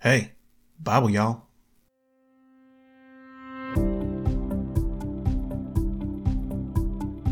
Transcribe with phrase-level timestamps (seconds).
[0.00, 0.32] Hey,
[0.82, 1.42] Bible, y'all.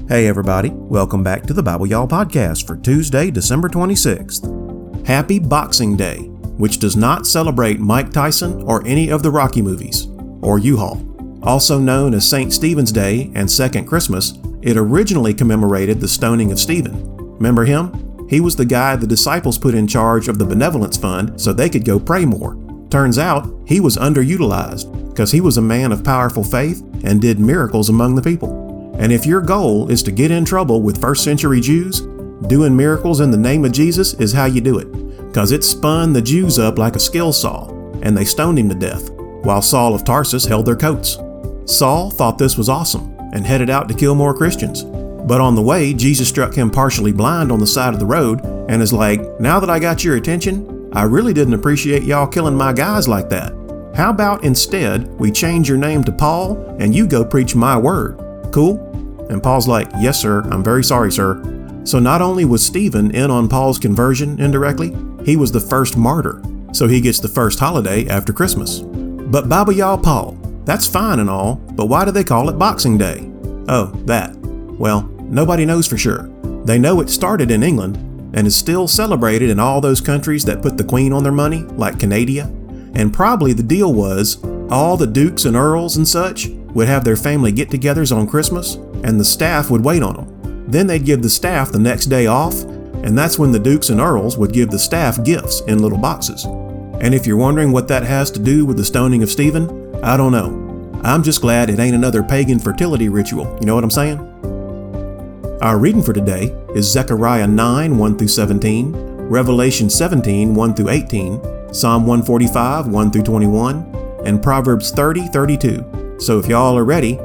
[0.06, 0.68] Hey, everybody.
[0.68, 5.06] Welcome back to the Bible Y'all podcast for Tuesday, December 26th.
[5.06, 6.18] Happy Boxing Day,
[6.58, 10.06] which does not celebrate Mike Tyson or any of the Rocky movies,
[10.42, 11.02] or U Haul.
[11.42, 12.52] Also known as St.
[12.52, 17.16] Stephen's Day and Second Christmas, it originally commemorated the stoning of Stephen.
[17.16, 18.07] Remember him?
[18.28, 21.70] He was the guy the disciples put in charge of the benevolence fund so they
[21.70, 22.56] could go pray more.
[22.90, 27.38] Turns out he was underutilized because he was a man of powerful faith and did
[27.38, 28.94] miracles among the people.
[28.98, 32.00] And if your goal is to get in trouble with first century Jews,
[32.48, 34.90] doing miracles in the name of Jesus is how you do it.
[35.28, 37.68] Because it spun the Jews up like a skill saw,
[38.02, 39.10] and they stoned him to death,
[39.42, 41.18] while Saul of Tarsus held their coats.
[41.66, 44.84] Saul thought this was awesome and headed out to kill more Christians.
[45.28, 48.40] But on the way, Jesus struck him partially blind on the side of the road
[48.70, 52.54] and is like, Now that I got your attention, I really didn't appreciate y'all killing
[52.56, 53.52] my guys like that.
[53.94, 58.18] How about instead we change your name to Paul and you go preach my word?
[58.54, 58.80] Cool?
[59.28, 61.42] And Paul's like, Yes, sir, I'm very sorry, sir.
[61.84, 66.42] So not only was Stephen in on Paul's conversion indirectly, he was the first martyr.
[66.72, 68.78] So he gets the first holiday after Christmas.
[68.80, 72.96] But Bible Y'all Paul, that's fine and all, but why do they call it Boxing
[72.96, 73.30] Day?
[73.68, 74.34] Oh, that.
[74.36, 76.30] Well, Nobody knows for sure.
[76.64, 77.96] They know it started in England
[78.34, 81.62] and is still celebrated in all those countries that put the Queen on their money,
[81.62, 82.42] like Canada.
[82.94, 87.16] And probably the deal was all the dukes and earls and such would have their
[87.16, 90.64] family get togethers on Christmas, and the staff would wait on them.
[90.70, 94.00] Then they'd give the staff the next day off, and that's when the dukes and
[94.00, 96.44] earls would give the staff gifts in little boxes.
[97.00, 100.16] And if you're wondering what that has to do with the stoning of Stephen, I
[100.16, 101.00] don't know.
[101.02, 104.18] I'm just glad it ain't another pagan fertility ritual, you know what I'm saying?
[105.60, 111.74] Our reading for today is Zechariah 9 1 through 17, Revelation 17 1 through 18,
[111.74, 116.16] Psalm 145 1 through 21, and Proverbs 30 32.
[116.20, 117.16] So if y'all are ready,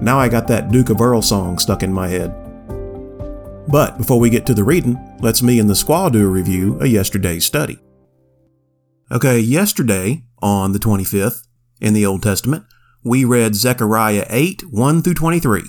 [0.00, 2.34] now I got that Duke of Earl song stuck in my head.
[3.68, 6.78] But before we get to the reading, let's me and the squad do a review
[6.80, 7.78] of yesterday's study.
[9.12, 11.46] Okay, yesterday, on the 25th,
[11.82, 12.64] in the Old Testament,
[13.04, 15.64] we read Zechariah 8 1 through 23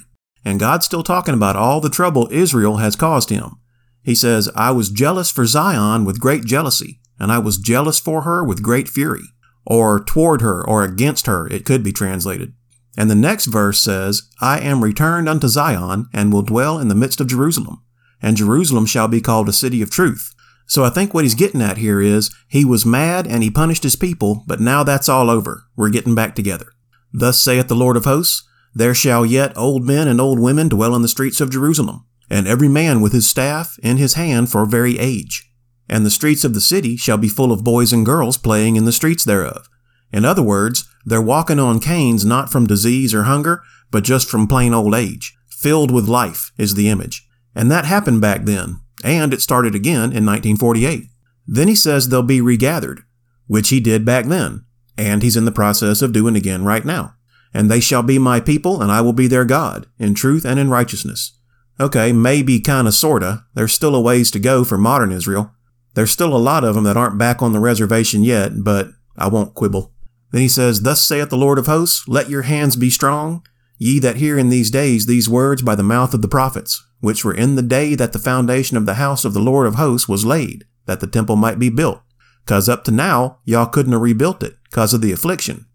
[0.46, 3.58] and God's still talking about all the trouble Israel has caused him.
[4.04, 8.22] He says, I was jealous for Zion with great jealousy, and I was jealous for
[8.22, 9.24] her with great fury.
[9.66, 12.54] Or toward her, or against her, it could be translated.
[12.96, 16.96] And the next verse says, I am returned unto Zion, and will dwell in the
[16.96, 17.82] midst of Jerusalem.
[18.22, 20.34] And Jerusalem shall be called a city of truth.
[20.68, 23.84] So I think what he's getting at here is, he was mad and he punished
[23.84, 25.64] his people, but now that's all over.
[25.76, 26.68] We're getting back together.
[27.12, 30.94] Thus saith the Lord of hosts, there shall yet old men and old women dwell
[30.96, 34.66] in the streets of Jerusalem, and every man with his staff in his hand for
[34.66, 35.50] very age.
[35.88, 38.84] And the streets of the city shall be full of boys and girls playing in
[38.84, 39.70] the streets thereof.
[40.12, 44.48] In other words, they're walking on canes not from disease or hunger, but just from
[44.48, 45.38] plain old age.
[45.48, 47.26] Filled with life is the image.
[47.56, 51.06] And that happened back then, and it started again in 1948.
[51.48, 53.04] Then he says they'll be regathered,
[53.48, 54.66] which he did back then,
[54.98, 57.15] and he's in the process of doing again right now
[57.56, 60.60] and they shall be my people, and I will be their God, in truth and
[60.60, 61.40] in righteousness.
[61.80, 63.46] Okay, maybe kinda sorta.
[63.54, 65.54] There's still a ways to go for modern Israel.
[65.94, 69.30] There's still a lot of them that aren't back on the reservation yet, but I
[69.30, 69.94] won't quibble.
[70.32, 73.42] Then he says, Thus saith the Lord of hosts, Let your hands be strong,
[73.78, 77.24] ye that hear in these days these words by the mouth of the prophets, which
[77.24, 80.10] were in the day that the foundation of the house of the Lord of hosts
[80.10, 82.02] was laid, that the temple might be built.
[82.46, 85.68] Cause up to now, y'all couldn't have rebuilt it, cause of the affliction.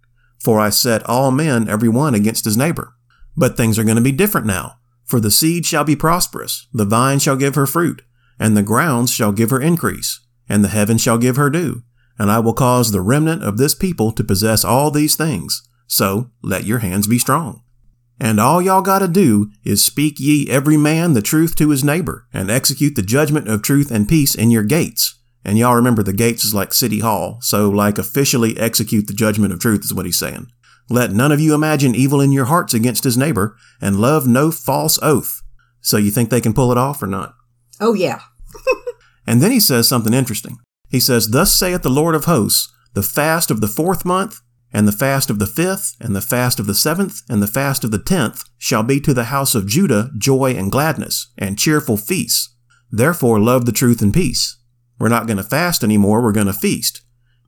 [0.43, 2.95] For I set all men every one against his neighbor.
[3.37, 4.77] But things are going to be different now.
[5.05, 8.03] For the seed shall be prosperous, the vine shall give her fruit,
[8.39, 11.83] and the grounds shall give her increase, and the heaven shall give her dew.
[12.19, 15.67] And I will cause the remnant of this people to possess all these things.
[15.87, 17.63] So let your hands be strong.
[18.21, 22.27] And all y'all gotta do is speak ye every man the truth to his neighbor,
[22.33, 25.19] and execute the judgment of truth and peace in your gates.
[25.45, 29.53] And y'all remember the gates is like City Hall, so like officially execute the judgment
[29.53, 30.49] of truth is what he's saying.
[30.89, 34.51] Let none of you imagine evil in your hearts against his neighbor, and love no
[34.51, 35.41] false oath.
[35.81, 37.35] So you think they can pull it off or not?
[37.81, 38.21] Oh, yeah.
[39.27, 40.59] and then he says something interesting.
[40.89, 44.41] He says, Thus saith the Lord of hosts, the fast of the fourth month,
[44.73, 47.85] and the fast of the fifth, and the fast of the seventh, and the fast
[47.85, 51.97] of the tenth shall be to the house of Judah joy and gladness, and cheerful
[51.97, 52.55] feasts.
[52.91, 54.60] Therefore love the truth and peace.
[55.01, 57.01] We're not going to fast anymore, we're going to feast.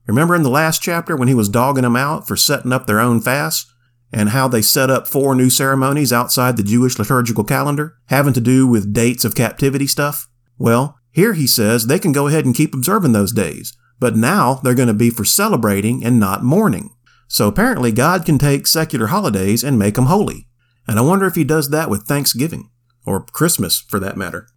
[0.07, 2.99] Remember in the last chapter when he was dogging them out for setting up their
[2.99, 3.71] own fasts?
[4.11, 8.41] And how they set up four new ceremonies outside the Jewish liturgical calendar, having to
[8.41, 10.27] do with dates of captivity stuff?
[10.57, 14.55] Well, here he says they can go ahead and keep observing those days, but now
[14.55, 16.89] they're going to be for celebrating and not mourning.
[17.27, 20.47] So apparently God can take secular holidays and make them holy.
[20.87, 22.69] And I wonder if he does that with Thanksgiving,
[23.05, 24.47] or Christmas for that matter.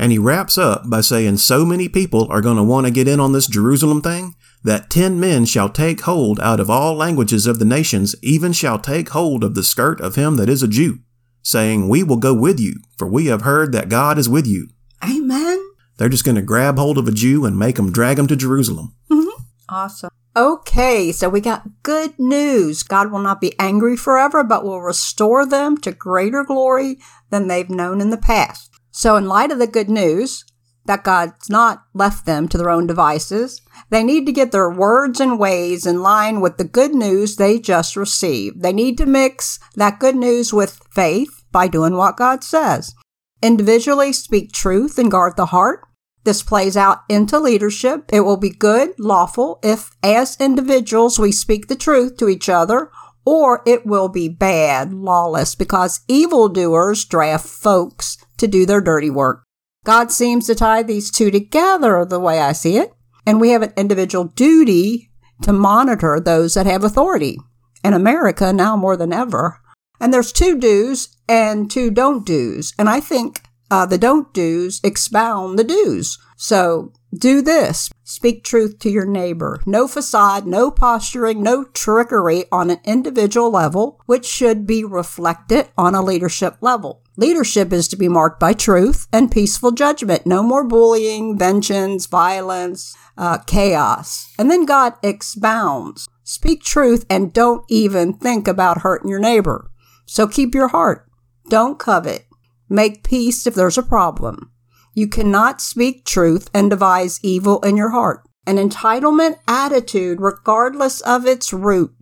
[0.00, 3.06] And he wraps up by saying so many people are going to want to get
[3.06, 7.46] in on this Jerusalem thing that ten men shall take hold out of all languages
[7.46, 10.68] of the nations, even shall take hold of the skirt of him that is a
[10.68, 11.00] Jew,
[11.42, 14.68] saying, We will go with you, for we have heard that God is with you.
[15.04, 15.62] Amen.
[15.98, 18.36] They're just going to grab hold of a Jew and make him drag him to
[18.36, 18.94] Jerusalem.
[19.12, 19.42] Mm-hmm.
[19.68, 20.10] Awesome.
[20.34, 22.82] Okay, so we got good news.
[22.82, 26.96] God will not be angry forever, but will restore them to greater glory
[27.28, 28.69] than they've known in the past.
[28.90, 30.44] So, in light of the good news
[30.86, 33.60] that God's not left them to their own devices,
[33.90, 37.58] they need to get their words and ways in line with the good news they
[37.58, 38.62] just received.
[38.62, 42.94] They need to mix that good news with faith by doing what God says.
[43.42, 45.86] Individually speak truth and guard the heart.
[46.24, 48.04] This plays out into leadership.
[48.12, 52.90] It will be good, lawful, if as individuals we speak the truth to each other,
[53.24, 59.44] or it will be bad, lawless, because evildoers draft folks to do their dirty work.
[59.84, 62.92] God seems to tie these two together the way I see it,
[63.24, 65.10] and we have an individual duty
[65.42, 67.38] to monitor those that have authority.
[67.82, 69.58] In America, now more than ever.
[70.00, 72.74] And there's two do's and two don't do's.
[72.78, 76.18] And I think uh, the don't do's expound the do's.
[76.36, 77.90] So do this.
[78.02, 79.60] Speak truth to your neighbor.
[79.66, 85.94] No facade, no posturing, no trickery on an individual level, which should be reflected on
[85.94, 86.99] a leadership level.
[87.16, 90.26] Leadership is to be marked by truth and peaceful judgment.
[90.26, 94.32] No more bullying, vengeance, violence, uh, chaos.
[94.38, 96.08] And then God expounds.
[96.22, 99.70] Speak truth and don't even think about hurting your neighbor.
[100.06, 101.10] So keep your heart.
[101.48, 102.26] Don't covet.
[102.68, 104.52] Make peace if there's a problem.
[104.94, 108.22] You cannot speak truth and devise evil in your heart.
[108.46, 111.92] An entitlement attitude, regardless of its root,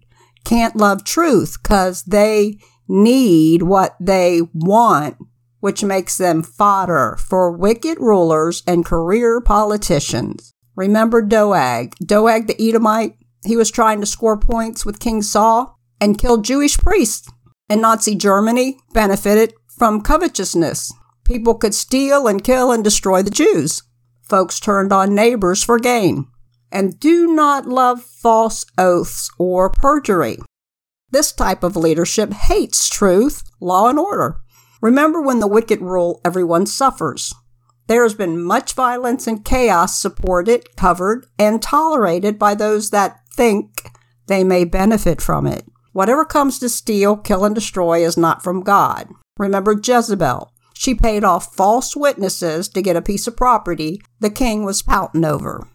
[0.44, 2.58] can't love truth because they
[2.88, 5.16] need what they want,
[5.60, 10.54] which makes them fodder for wicked rulers and career politicians.
[10.76, 13.16] Remember Doeg, Doeg the Edomite?
[13.44, 17.30] He was trying to score points with King Saul and killed Jewish priests.
[17.68, 20.92] And Nazi Germany benefited from covetousness.
[21.24, 23.82] People could steal and kill and destroy the Jews.
[24.22, 26.26] Folks turned on neighbors for gain.
[26.72, 30.38] And do not love false oaths or perjury.
[31.10, 34.40] This type of leadership hates truth, law, and order.
[34.82, 37.34] Remember when the wicked rule, everyone suffers.
[37.86, 43.90] There has been much violence and chaos supported, covered, and tolerated by those that think
[44.26, 45.64] they may benefit from it.
[45.92, 49.08] Whatever comes to steal, kill, and destroy is not from God.
[49.38, 50.52] Remember Jezebel.
[50.74, 55.24] She paid off false witnesses to get a piece of property the king was pouting
[55.24, 55.66] over.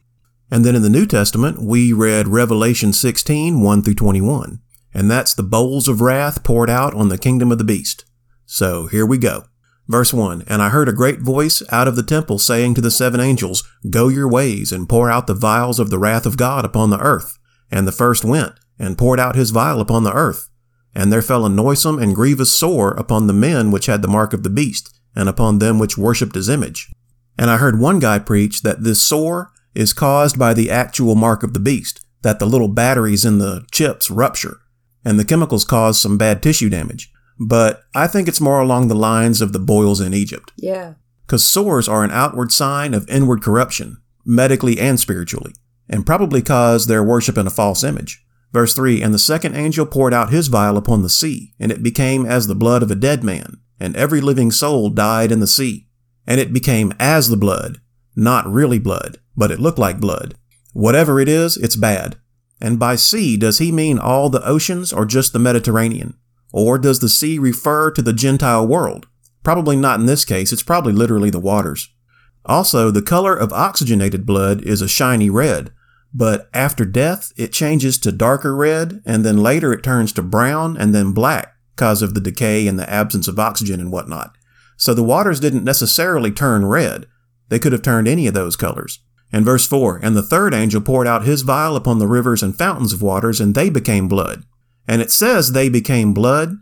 [0.52, 4.62] And then in the New Testament, we read Revelation 16, 1 through 21.
[4.94, 8.06] And that's the bowls of wrath poured out on the kingdom of the beast.
[8.46, 9.46] So here we go.
[9.88, 12.92] Verse 1 And I heard a great voice out of the temple saying to the
[12.92, 16.64] seven angels, Go your ways and pour out the vials of the wrath of God
[16.64, 17.38] upon the earth.
[17.72, 20.50] And the first went and poured out his vial upon the earth.
[20.96, 24.32] And there fell a noisome and grievous sore upon the men which had the mark
[24.32, 26.92] of the beast, and upon them which worshipped his image.
[27.38, 31.42] And I heard one guy preach that this sore is caused by the actual mark
[31.42, 34.60] of the beast, that the little batteries in the chips rupture,
[35.06, 37.12] and the chemicals cause some bad tissue damage.
[37.40, 40.52] But I think it's more along the lines of the boils in Egypt.
[40.56, 40.96] Yeah.
[41.26, 45.54] Because sores are an outward sign of inward corruption, medically and spiritually,
[45.90, 48.24] and probably cause their worship in a false image.
[48.52, 51.84] Verse 3 And the second angel poured out his vial upon the sea, and it
[51.84, 55.48] became as the blood of a dead man, and every living soul died in the
[55.48, 55.88] sea.
[56.26, 57.82] And it became as the blood,
[58.16, 60.36] not really blood, but it looked like blood.
[60.72, 62.18] Whatever it is, it's bad.
[62.62, 66.18] And by sea, does he mean all the oceans or just the Mediterranean?
[66.52, 69.08] Or does the sea refer to the Gentile world?
[69.44, 71.90] Probably not in this case, it's probably literally the waters.
[72.46, 75.72] Also, the color of oxygenated blood is a shiny red,
[76.14, 80.78] but after death, it changes to darker red, and then later it turns to brown
[80.78, 84.38] and then black because of the decay and the absence of oxygen and whatnot.
[84.78, 87.08] So the waters didn't necessarily turn red.
[87.50, 89.00] They could have turned any of those colors.
[89.34, 92.58] And verse 4 And the third angel poured out his vial upon the rivers and
[92.58, 94.44] fountains of waters, and they became blood.
[94.88, 96.56] And it says they became blood,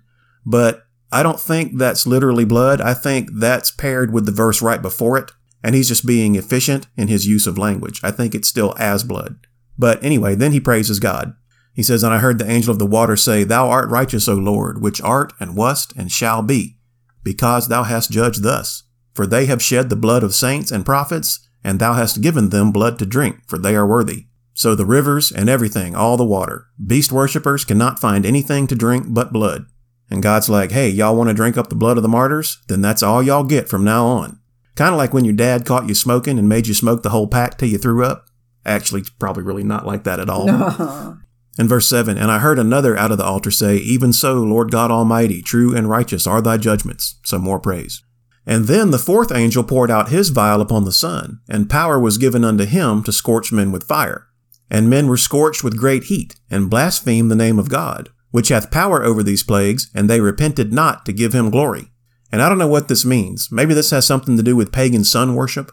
[0.45, 2.81] but I don't think that's literally blood.
[2.81, 5.31] I think that's paired with the verse right before it
[5.63, 7.99] and he's just being efficient in his use of language.
[8.03, 9.47] I think it's still as blood.
[9.77, 11.35] But anyway, then he praises God.
[11.73, 14.33] He says, And I heard the angel of the water say, Thou art righteous, O
[14.33, 16.77] Lord, which art and wast and shall be,
[17.23, 18.83] because thou hast judged thus.
[19.13, 22.71] For they have shed the blood of saints and prophets, and thou hast given them
[22.71, 24.27] blood to drink, for they are worthy.
[24.53, 29.05] So the rivers and everything, all the water, beast worshippers cannot find anything to drink
[29.09, 29.65] but blood.
[30.09, 32.61] And God's like, hey, y'all want to drink up the blood of the martyrs?
[32.67, 34.39] Then that's all y'all get from now on.
[34.75, 37.27] Kind of like when your dad caught you smoking and made you smoke the whole
[37.27, 38.25] pack till you threw up.
[38.65, 41.17] Actually, probably really not like that at all.
[41.59, 44.71] In verse 7, And I heard another out of the altar say, Even so, Lord
[44.71, 47.19] God Almighty, true and righteous are thy judgments.
[47.23, 48.03] Some more praise.
[48.45, 52.17] And then the fourth angel poured out his vial upon the sun, and power was
[52.17, 54.27] given unto him to scorch men with fire.
[54.69, 58.71] And men were scorched with great heat, and blasphemed the name of God, which hath
[58.71, 61.91] power over these plagues, and they repented not to give him glory.
[62.31, 63.49] And I don't know what this means.
[63.51, 65.71] Maybe this has something to do with pagan sun worship.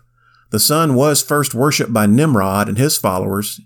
[0.50, 3.60] The sun was first worshipped by Nimrod and his followers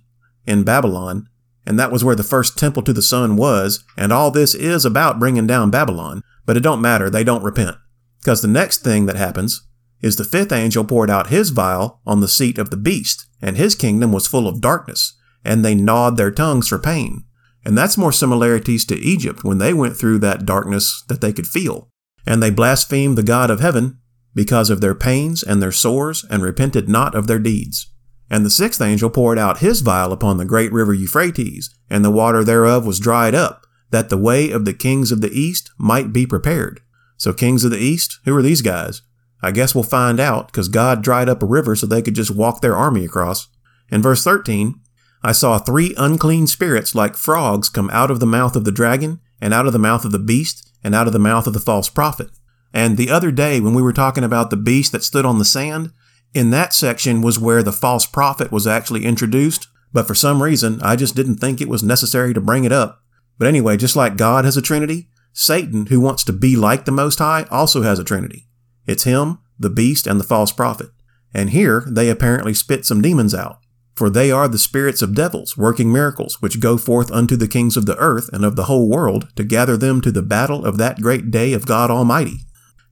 [0.46, 1.28] in Babylon,
[1.64, 4.84] and that was where the first temple to the sun was, and all this is
[4.84, 7.76] about bringing down Babylon, but it don't matter, they don't repent.
[8.22, 9.66] Because the next thing that happens
[10.00, 13.56] is the fifth angel poured out his vial on the seat of the beast, and
[13.56, 17.24] his kingdom was full of darkness, and they gnawed their tongues for pain.
[17.64, 21.46] And that's more similarities to Egypt when they went through that darkness that they could
[21.46, 21.88] feel.
[22.24, 23.98] And they blasphemed the God of heaven
[24.34, 27.92] because of their pains and their sores, and repented not of their deeds.
[28.30, 32.10] And the sixth angel poured out his vial upon the great river Euphrates, and the
[32.10, 36.12] water thereof was dried up, that the way of the kings of the east might
[36.12, 36.80] be prepared.
[37.22, 39.02] So, kings of the east, who are these guys?
[39.44, 42.34] I guess we'll find out, because God dried up a river so they could just
[42.34, 43.46] walk their army across.
[43.92, 44.80] In verse 13,
[45.22, 49.20] I saw three unclean spirits like frogs come out of the mouth of the dragon,
[49.40, 51.60] and out of the mouth of the beast, and out of the mouth of the
[51.60, 52.28] false prophet.
[52.74, 55.44] And the other day, when we were talking about the beast that stood on the
[55.44, 55.92] sand,
[56.34, 60.82] in that section was where the false prophet was actually introduced, but for some reason,
[60.82, 63.00] I just didn't think it was necessary to bring it up.
[63.38, 66.92] But anyway, just like God has a trinity, Satan, who wants to be like the
[66.92, 68.48] Most High, also has a trinity.
[68.86, 70.90] It's him, the beast, and the false prophet.
[71.34, 73.58] And here they apparently spit some demons out.
[73.94, 77.76] For they are the spirits of devils, working miracles, which go forth unto the kings
[77.76, 80.78] of the earth and of the whole world, to gather them to the battle of
[80.78, 82.46] that great day of God Almighty.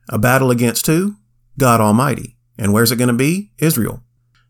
[0.09, 1.17] A battle against who?
[1.59, 2.37] God Almighty.
[2.59, 3.53] And where's it going to be?
[3.59, 4.03] Israel.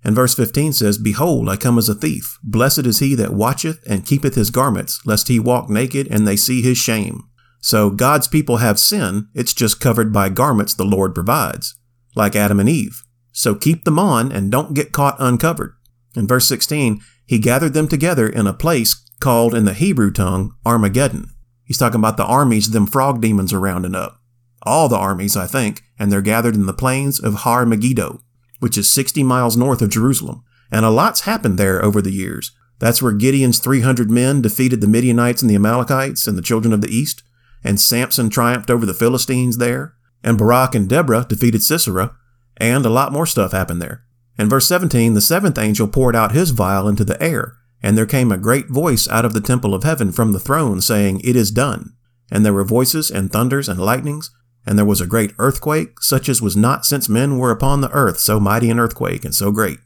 [0.02, 2.38] And verse 15 says, Behold, I come as a thief.
[2.42, 6.36] Blessed is he that watcheth and keepeth his garments, lest he walk naked and they
[6.36, 7.24] see his shame.
[7.60, 11.76] So God's people have sin, it's just covered by garments the Lord provides,
[12.14, 13.02] like Adam and Eve.
[13.32, 15.74] So keep them on and don't get caught uncovered.
[16.16, 20.54] In verse 16, he gathered them together in a place called in the Hebrew tongue
[20.64, 21.30] Armageddon.
[21.64, 24.20] He's talking about the armies them frog demons are rounding up
[24.62, 28.20] all the armies, I think, and they're gathered in the plains of Har Megiddo,
[28.58, 30.42] which is 60 miles north of Jerusalem.
[30.70, 32.52] And a lot's happened there over the years.
[32.78, 36.80] That's where Gideon's 300 men defeated the Midianites and the Amalekites and the children of
[36.80, 37.22] the east,
[37.62, 42.16] and Samson triumphed over the Philistines there, and Barak and Deborah defeated Sisera,
[42.56, 44.04] and a lot more stuff happened there.
[44.38, 48.06] In verse 17, the seventh angel poured out his vial into the air, and there
[48.06, 51.36] came a great voice out of the temple of heaven from the throne, saying, It
[51.36, 51.94] is done.
[52.30, 54.30] And there were voices and thunders and lightnings,
[54.66, 57.90] and there was a great earthquake, such as was not since men were upon the
[57.90, 59.78] earth, so mighty an earthquake and so great.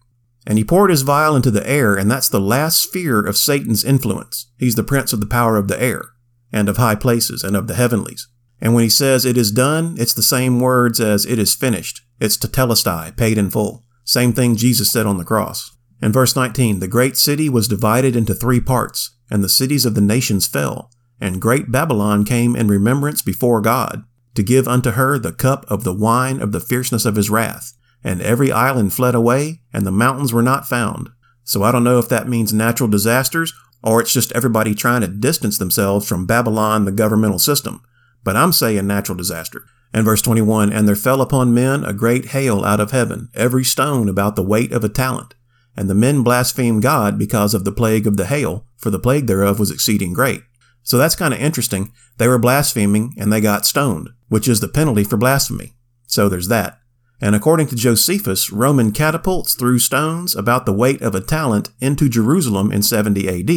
[0.47, 3.85] And he poured his vial into the air, and that's the last sphere of Satan's
[3.85, 4.51] influence.
[4.59, 6.11] He's the prince of the power of the air,
[6.55, 8.29] and of high places, and of the heavenlies.
[8.61, 12.01] And when he says it is done, it's the same words as it is finished.
[12.21, 13.83] It's tetelestai, paid in full.
[14.05, 15.77] Same thing Jesus said on the cross.
[16.01, 19.97] In verse 19, the great city was divided into three parts, and the cities of
[19.97, 20.91] the nations fell.
[21.21, 24.05] And great Babylon came in remembrance before God,
[24.37, 27.73] to give unto her the cup of the wine of the fierceness of his wrath.
[28.05, 31.09] And every island fled away, and the mountains were not found.
[31.43, 33.53] So I don't know if that means natural disasters,
[33.85, 37.83] or it's just everybody trying to distance themselves from Babylon, the governmental system.
[38.25, 39.67] But I'm saying natural disaster.
[39.93, 43.63] And verse 21 And there fell upon men a great hail out of heaven, every
[43.63, 45.35] stone about the weight of a talent.
[45.77, 49.27] And the men blasphemed God because of the plague of the hail, for the plague
[49.27, 50.43] thereof was exceeding great.
[50.83, 51.93] So that's kind of interesting.
[52.17, 55.75] They were blaspheming and they got stoned, which is the penalty for blasphemy.
[56.07, 56.79] So there's that.
[57.21, 62.09] And according to Josephus, Roman catapults threw stones about the weight of a talent into
[62.09, 63.51] Jerusalem in 70 AD.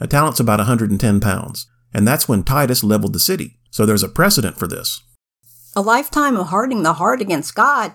[0.00, 1.66] A talent's about 110 pounds.
[1.92, 3.60] And that's when Titus leveled the city.
[3.70, 5.02] So there's a precedent for this.
[5.76, 7.92] A lifetime of hardening the heart against God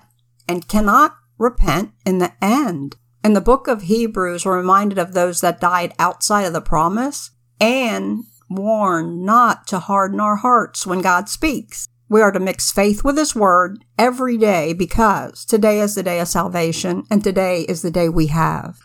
[0.47, 2.97] and cannot repent in the end.
[3.23, 7.31] In the book of Hebrews, we're reminded of those that died outside of the promise
[7.59, 11.87] and warned not to harden our hearts when God speaks.
[12.11, 16.19] We are to mix faith with His Word every day because today is the day
[16.19, 18.79] of salvation and today is the day we have.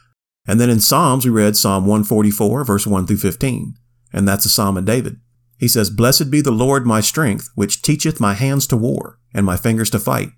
[0.47, 3.76] And then in Psalms, we read Psalm 144, verse 1 through 15.
[4.12, 5.21] And that's a Psalm of David.
[5.59, 9.47] He says, Blessed be the Lord my strength, which teacheth my hands to war, and
[9.47, 10.28] my fingers to fight.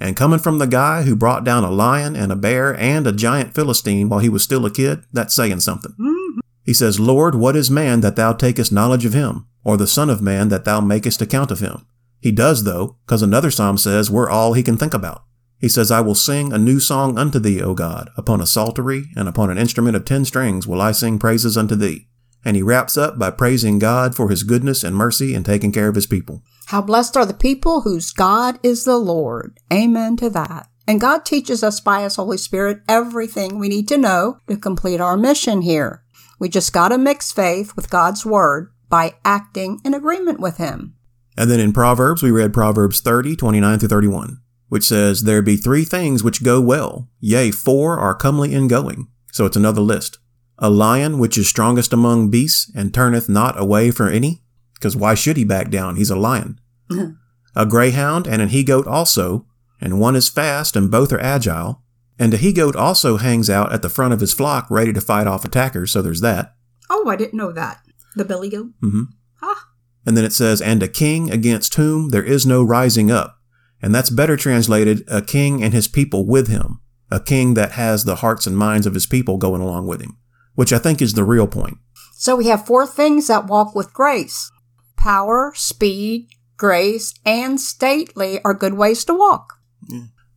[0.00, 3.12] And coming from the guy who brought down a lion and a bear and a
[3.12, 5.92] giant Philistine while he was still a kid, that's saying something.
[5.92, 6.40] Mm-hmm.
[6.64, 10.10] He says, Lord, what is man that thou takest knowledge of him, or the Son
[10.10, 11.86] of Man that thou makest account of him?
[12.24, 15.24] He does, though, because another psalm says we're all he can think about.
[15.58, 18.08] He says, I will sing a new song unto thee, O God.
[18.16, 21.74] Upon a psaltery and upon an instrument of ten strings will I sing praises unto
[21.76, 22.08] thee.
[22.42, 25.88] And he wraps up by praising God for his goodness and mercy in taking care
[25.88, 26.42] of his people.
[26.68, 29.60] How blessed are the people whose God is the Lord.
[29.70, 30.70] Amen to that.
[30.86, 34.98] And God teaches us by His Holy Spirit everything we need to know to complete
[34.98, 36.02] our mission here.
[36.38, 40.93] We just got to mix faith with God's Word by acting in agreement with Him.
[41.36, 45.56] And then in Proverbs, we read Proverbs 30, 29 through 31, which says, There be
[45.56, 49.08] three things which go well, yea, four are comely in going.
[49.32, 50.18] So it's another list.
[50.58, 54.42] A lion which is strongest among beasts and turneth not away for any,
[54.74, 55.96] because why should he back down?
[55.96, 56.60] He's a lion.
[57.56, 59.46] a greyhound and an he goat also,
[59.80, 61.82] and one is fast and both are agile.
[62.16, 65.00] And a he goat also hangs out at the front of his flock ready to
[65.00, 66.54] fight off attackers, so there's that.
[66.88, 67.80] Oh, I didn't know that.
[68.14, 68.70] The billy goat?
[68.80, 69.02] Mm-hmm.
[69.42, 69.68] Ah.
[70.06, 73.38] And then it says, and a king against whom there is no rising up.
[73.80, 76.80] And that's better translated, a king and his people with him.
[77.10, 80.16] A king that has the hearts and minds of his people going along with him,
[80.54, 81.78] which I think is the real point.
[82.14, 84.50] So we have four things that walk with grace
[84.96, 89.58] power, speed, grace, and stately are good ways to walk.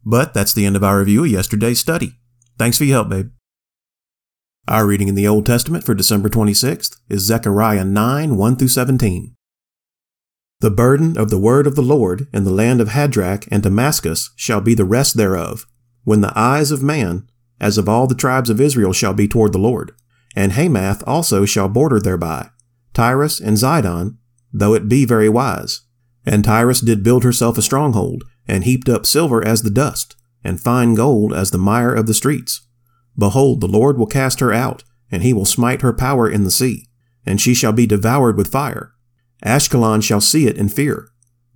[0.03, 2.19] But that's the end of our review of yesterday's study.
[2.57, 3.31] Thanks for your help, babe.
[4.67, 9.36] Our reading in the Old Testament for December 26th is Zechariah 9 1 through 17.
[10.59, 14.31] The burden of the word of the Lord in the land of Hadrach and Damascus
[14.35, 15.67] shall be the rest thereof,
[16.03, 19.53] when the eyes of man, as of all the tribes of Israel, shall be toward
[19.53, 19.91] the Lord.
[20.35, 22.49] And Hamath also shall border thereby,
[22.95, 24.17] Tyrus and Zidon,
[24.51, 25.81] though it be very wise.
[26.25, 30.59] And Tyrus did build herself a stronghold, and heaped up silver as the dust, and
[30.59, 32.65] fine gold as the mire of the streets.
[33.15, 36.51] Behold, the Lord will cast her out, and he will smite her power in the
[36.51, 36.87] sea,
[37.27, 38.93] and she shall be devoured with fire.
[39.43, 41.09] Ashkelon shall see it in fear.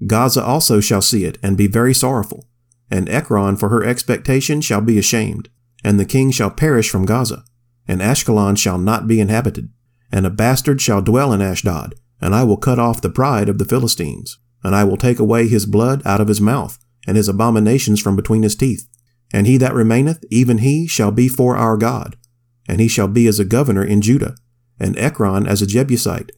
[0.06, 2.48] Gaza also shall see it, and be very sorrowful.
[2.90, 5.50] And Ekron for her expectation shall be ashamed,
[5.84, 7.44] and the king shall perish from Gaza,
[7.88, 9.70] and Ashkelon shall not be inhabited.
[10.12, 13.58] And a bastard shall dwell in Ashdod, and I will cut off the pride of
[13.58, 17.30] the Philistines, and I will take away his blood out of his mouth, and his
[17.30, 18.88] abominations from between his teeth.
[19.34, 22.18] And he that remaineth, even he, shall be for our God,
[22.68, 24.36] and he shall be as a governor in Judah,
[24.80, 26.32] and Ekron as a Jebusite.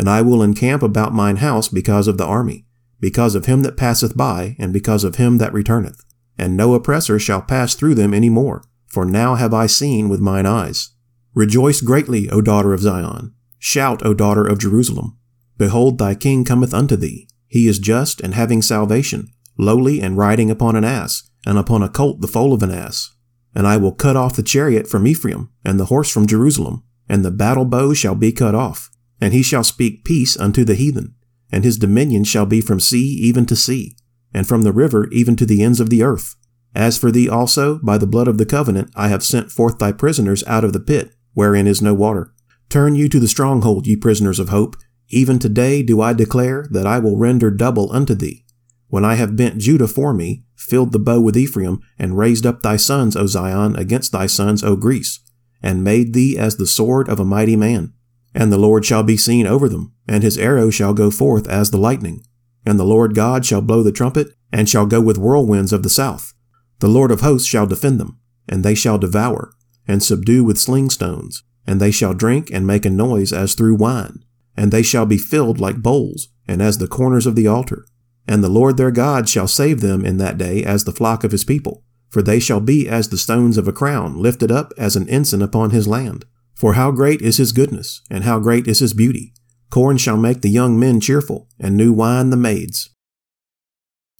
[0.00, 2.64] And I will encamp about mine house because of the army,
[3.00, 6.02] because of him that passeth by, and because of him that returneth.
[6.38, 10.18] And no oppressor shall pass through them any more, for now have I seen with
[10.18, 10.92] mine eyes.
[11.34, 13.34] Rejoice greatly, O daughter of Zion.
[13.58, 15.18] Shout, O daughter of Jerusalem.
[15.58, 17.28] Behold, thy king cometh unto thee.
[17.46, 21.90] He is just and having salvation, lowly and riding upon an ass, and upon a
[21.90, 23.14] colt the foal of an ass.
[23.54, 27.22] And I will cut off the chariot from Ephraim, and the horse from Jerusalem, and
[27.22, 28.89] the battle bow shall be cut off.
[29.20, 31.14] And he shall speak peace unto the heathen,
[31.52, 33.96] and his dominion shall be from sea even to sea,
[34.32, 36.36] and from the river even to the ends of the earth.
[36.74, 39.92] As for thee also, by the blood of the covenant, I have sent forth thy
[39.92, 42.32] prisoners out of the pit, wherein is no water.
[42.68, 44.76] Turn you to the stronghold, ye prisoners of hope.
[45.08, 48.44] Even today do I declare that I will render double unto thee.
[48.86, 52.62] When I have bent Judah for me, filled the bow with Ephraim, and raised up
[52.62, 55.18] thy sons, O Zion, against thy sons, O Greece,
[55.62, 57.92] and made thee as the sword of a mighty man.
[58.34, 61.70] And the Lord shall be seen over them, and his arrow shall go forth as
[61.70, 62.24] the lightning.
[62.64, 65.90] And the Lord God shall blow the trumpet, and shall go with whirlwinds of the
[65.90, 66.34] south.
[66.80, 69.52] The Lord of hosts shall defend them, and they shall devour,
[69.86, 73.76] and subdue with sling stones, and they shall drink and make a noise as through
[73.76, 74.24] wine,
[74.56, 77.86] and they shall be filled like bowls, and as the corners of the altar.
[78.26, 81.32] And the Lord their God shall save them in that day as the flock of
[81.32, 84.96] his people, for they shall be as the stones of a crown lifted up as
[84.96, 86.24] an ensign upon his land.
[86.60, 89.32] For how great is his goodness, and how great is his beauty!
[89.70, 92.90] Corn shall make the young men cheerful, and new wine the maids.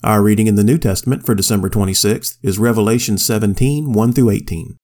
[0.03, 4.79] Our reading in the New Testament for December 26th is Revelation 17 1 through 18.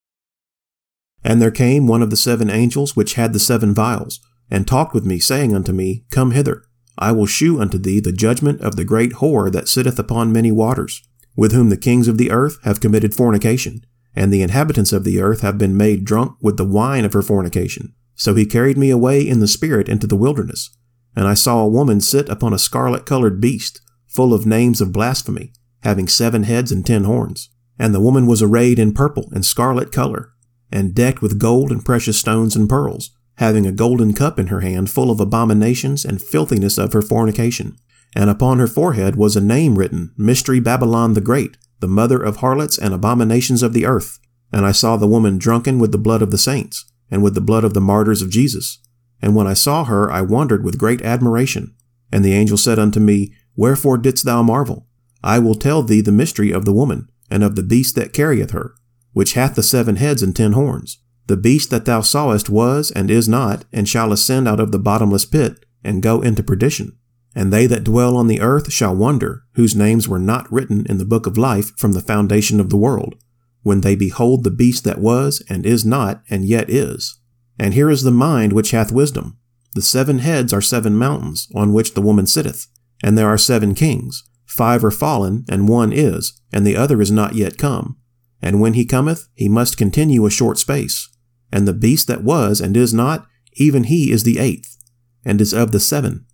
[1.24, 4.92] And there came one of the seven angels which had the seven vials, and talked
[4.92, 6.62] with me, saying unto me, Come hither,
[6.98, 10.52] I will shew unto thee the judgment of the great whore that sitteth upon many
[10.52, 11.02] waters,
[11.34, 13.80] with whom the kings of the earth have committed fornication,
[14.16, 17.22] and the inhabitants of the earth have been made drunk with the wine of her
[17.22, 17.94] fornication.
[18.14, 20.70] So he carried me away in the spirit into the wilderness,
[21.14, 24.92] and I saw a woman sit upon a scarlet colored beast, full of names of
[24.92, 25.52] blasphemy,
[25.82, 27.50] having seven heads and ten horns.
[27.78, 30.32] And the woman was arrayed in purple and scarlet color,
[30.72, 34.60] and decked with gold and precious stones and pearls, having a golden cup in her
[34.60, 37.76] hand full of abominations and filthiness of her fornication.
[38.14, 42.36] And upon her forehead was a name written, Mystery Babylon the Great, the mother of
[42.36, 44.18] harlots and abominations of the earth.
[44.52, 47.40] And I saw the woman drunken with the blood of the saints, and with the
[47.40, 48.78] blood of the martyrs of Jesus.
[49.20, 51.74] And when I saw her, I wondered with great admiration.
[52.12, 54.86] And the angel said unto me, Wherefore didst thou marvel?
[55.22, 58.52] I will tell thee the mystery of the woman, and of the beast that carrieth
[58.52, 58.74] her,
[59.12, 60.98] which hath the seven heads and ten horns.
[61.26, 64.78] The beast that thou sawest was and is not, and shall ascend out of the
[64.78, 66.96] bottomless pit, and go into perdition.
[67.36, 70.96] And they that dwell on the earth shall wonder, whose names were not written in
[70.96, 73.14] the book of life from the foundation of the world,
[73.62, 77.20] when they behold the beast that was, and is not, and yet is.
[77.58, 79.38] And here is the mind which hath wisdom.
[79.74, 82.68] The seven heads are seven mountains, on which the woman sitteth,
[83.02, 84.24] and there are seven kings.
[84.46, 87.98] Five are fallen, and one is, and the other is not yet come.
[88.40, 91.10] And when he cometh, he must continue a short space.
[91.52, 94.78] And the beast that was and is not, even he is the eighth,
[95.24, 96.25] and is of the seven,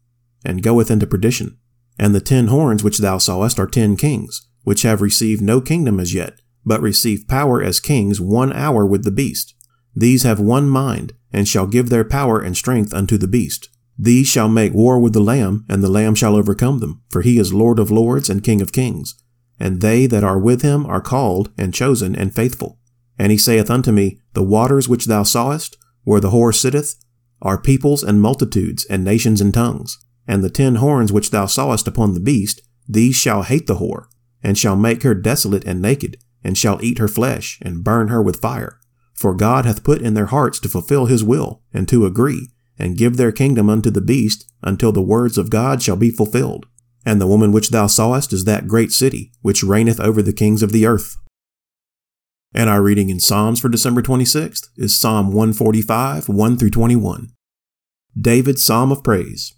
[0.44, 1.58] and goeth into perdition.
[1.98, 6.00] And the ten horns which thou sawest are ten kings, which have received no kingdom
[6.00, 9.54] as yet, but receive power as kings one hour with the beast.
[9.94, 13.68] These have one mind, and shall give their power and strength unto the beast.
[13.98, 17.38] These shall make war with the Lamb, and the Lamb shall overcome them, for he
[17.38, 19.14] is Lord of lords and King of kings.
[19.60, 22.78] And they that are with him are called, and chosen, and faithful.
[23.18, 26.96] And he saith unto me, The waters which thou sawest, where the whore sitteth,
[27.40, 29.98] are peoples and multitudes, and nations and tongues.
[30.26, 34.06] And the ten horns which thou sawest upon the beast, these shall hate the whore,
[34.42, 38.22] and shall make her desolate and naked, and shall eat her flesh, and burn her
[38.22, 38.78] with fire.
[39.14, 42.98] For God hath put in their hearts to fulfill his will, and to agree, and
[42.98, 46.66] give their kingdom unto the beast, until the words of God shall be fulfilled.
[47.04, 50.62] And the woman which thou sawest is that great city, which reigneth over the kings
[50.62, 51.16] of the earth.
[52.54, 57.28] And our reading in Psalms for December 26th is Psalm 145, 1 through 21.
[58.20, 59.54] David's Psalm of Praise.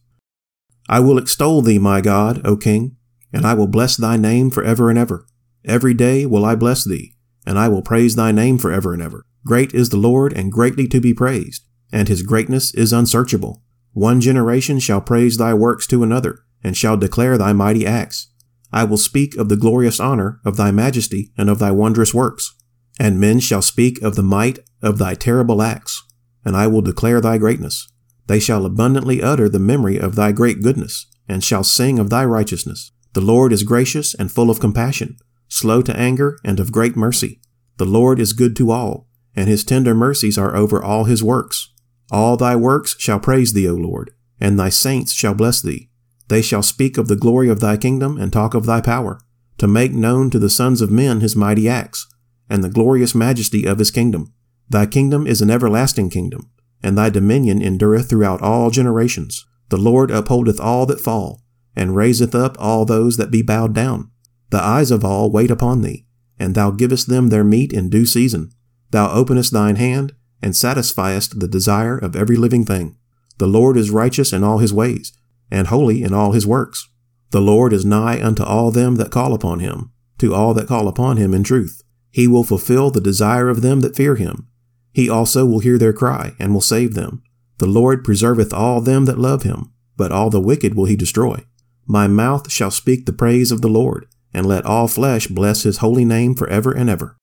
[0.88, 2.96] I will extol thee, my God, O King,
[3.32, 5.26] and I will bless thy name for ever and ever.
[5.64, 7.14] Every day will I bless thee,
[7.46, 9.24] and I will praise thy name for ever and ever.
[9.46, 13.62] Great is the Lord, and greatly to be praised, and his greatness is unsearchable.
[13.92, 18.28] One generation shall praise thy works to another, and shall declare thy mighty acts.
[18.72, 22.54] I will speak of the glorious honor of thy majesty and of thy wondrous works.
[22.98, 26.02] And men shall speak of the might of thy terrible acts,
[26.44, 27.88] and I will declare thy greatness.
[28.26, 32.24] They shall abundantly utter the memory of thy great goodness, and shall sing of thy
[32.24, 32.92] righteousness.
[33.12, 35.16] The Lord is gracious and full of compassion,
[35.48, 37.40] slow to anger and of great mercy.
[37.76, 41.72] The Lord is good to all, and his tender mercies are over all his works.
[42.10, 44.10] All thy works shall praise thee, O Lord,
[44.40, 45.90] and thy saints shall bless thee.
[46.28, 49.20] They shall speak of the glory of thy kingdom and talk of thy power,
[49.58, 52.06] to make known to the sons of men his mighty acts,
[52.48, 54.32] and the glorious majesty of his kingdom.
[54.68, 56.50] Thy kingdom is an everlasting kingdom,
[56.84, 59.46] and thy dominion endureth throughout all generations.
[59.70, 61.42] The Lord upholdeth all that fall,
[61.74, 64.10] and raiseth up all those that be bowed down.
[64.50, 66.04] The eyes of all wait upon thee,
[66.38, 68.50] and thou givest them their meat in due season.
[68.90, 72.96] Thou openest thine hand, and satisfiest the desire of every living thing.
[73.38, 75.12] The Lord is righteous in all his ways,
[75.50, 76.86] and holy in all his works.
[77.30, 80.86] The Lord is nigh unto all them that call upon him, to all that call
[80.86, 81.82] upon him in truth.
[82.10, 84.48] He will fulfill the desire of them that fear him.
[84.94, 87.22] He also will hear their cry, and will save them.
[87.58, 91.44] The Lord preserveth all them that love him, but all the wicked will he destroy.
[91.84, 95.78] My mouth shall speak the praise of the Lord, and let all flesh bless his
[95.78, 97.16] holy name for ever and ever.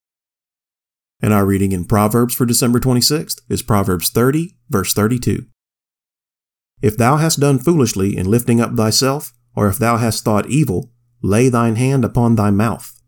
[1.22, 5.46] And our reading in Proverbs for December 26th is Proverbs 30, verse 32.
[6.82, 10.92] If thou hast done foolishly in lifting up thyself, or if thou hast thought evil,
[11.22, 13.00] lay thine hand upon thy mouth.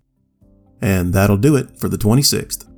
[0.80, 2.72] And that'll do it for the 26th.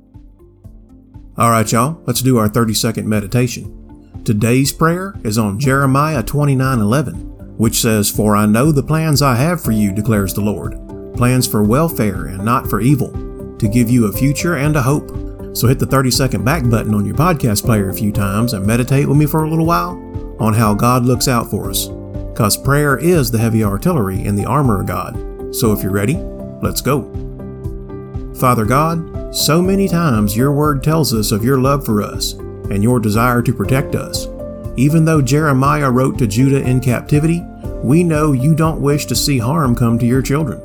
[1.38, 4.22] All right, y'all, let's do our 30 second meditation.
[4.24, 7.14] Today's prayer is on Jeremiah 29:11,
[7.58, 10.78] which says, "For I know the plans I have for you," declares the Lord,
[11.14, 13.12] plans for welfare and not for evil,
[13.58, 15.12] to give you a future and a hope.
[15.52, 18.66] So hit the 30 second back button on your podcast player a few times and
[18.66, 20.00] meditate with me for a little while
[20.40, 21.90] on how God looks out for us.
[22.32, 25.18] Because prayer is the heavy artillery in the armor of God.
[25.50, 26.18] So if you're ready,
[26.62, 27.04] let's go.
[28.32, 32.82] Father God, so many times your word tells us of your love for us and
[32.82, 34.28] your desire to protect us.
[34.78, 37.42] Even though Jeremiah wrote to Judah in captivity,
[37.82, 40.58] we know you don't wish to see harm come to your children.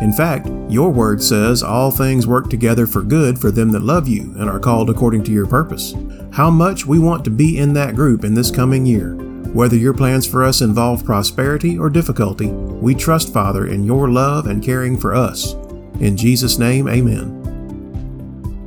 [0.00, 4.08] In fact, your word says all things work together for good for them that love
[4.08, 5.94] you and are called according to your purpose.
[6.32, 9.14] How much we want to be in that group in this coming year.
[9.52, 14.46] Whether your plans for us involve prosperity or difficulty, we trust, Father, in your love
[14.46, 15.52] and caring for us.
[16.00, 17.35] In Jesus' name, amen.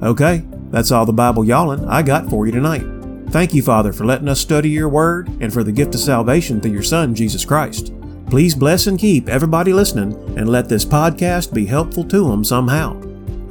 [0.02, 2.86] Okay, that's all the Bible yawling I got for you tonight.
[3.32, 6.62] Thank you, Father, for letting us study your word and for the gift of salvation
[6.62, 7.94] through your Son, Jesus Christ.
[8.28, 13.00] Please bless and keep everybody listening and let this podcast be helpful to them somehow.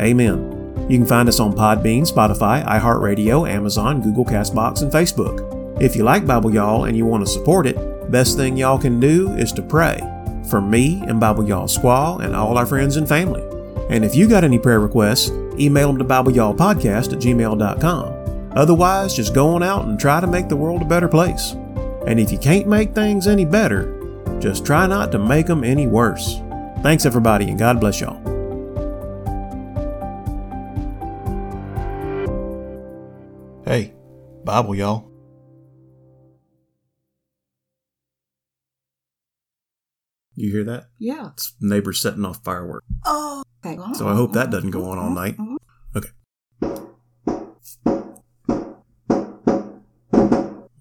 [0.01, 0.55] Amen.
[0.89, 5.83] You can find us on Podbean, Spotify, iHeartRadio, Amazon, Google Castbox, and Facebook.
[5.83, 8.99] If you like Bible Y'all and you want to support it, best thing y'all can
[8.99, 10.01] do is to pray
[10.49, 13.43] for me and Bible Y'all Squaw and all our friends and family.
[13.91, 18.53] And if you got any prayer requests, email them to BibleYallPodcast at gmail.com.
[18.57, 21.53] Otherwise, just go on out and try to make the world a better place.
[22.07, 23.95] And if you can't make things any better,
[24.41, 26.39] just try not to make them any worse.
[26.83, 28.23] Thanks, everybody, and God bless y'all.
[33.65, 33.93] Hey,
[34.45, 35.08] Bible, y'all.
[40.39, 40.91] You hear that?
[40.99, 41.31] Yeah.
[41.33, 42.87] It's neighbors setting off fireworks.
[43.05, 43.43] Oh.
[43.67, 43.77] Okay.
[43.95, 45.15] So I hope that doesn't go on all mm-hmm.
[45.15, 45.37] night.
[45.37, 45.57] Mm-hmm.
[45.97, 46.88] Okay.